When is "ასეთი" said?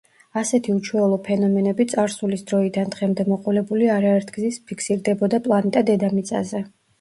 0.39-0.71